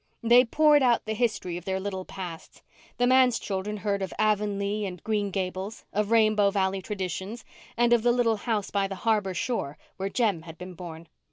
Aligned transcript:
They 0.23 0.43
poured 0.45 0.81
out 0.81 1.05
the 1.05 1.13
history 1.13 1.57
of 1.57 1.65
their 1.65 1.79
little 1.79 2.05
pasts. 2.05 2.63
The 2.97 3.05
manse 3.05 3.37
children 3.37 3.77
heard 3.77 4.01
of 4.01 4.11
Avonlea 4.17 4.83
and 4.87 5.03
Green 5.03 5.29
Gables, 5.29 5.85
of 5.93 6.09
Rainbow 6.09 6.49
Valley 6.49 6.81
traditions, 6.81 7.45
and 7.77 7.93
of 7.93 8.01
the 8.01 8.11
little 8.11 8.37
house 8.37 8.71
by 8.71 8.87
the 8.87 8.95
harbour 9.05 9.35
shore 9.35 9.77
where 9.97 10.09
Jem 10.09 10.41
had 10.41 10.57
been 10.57 10.73
born. 10.73 11.07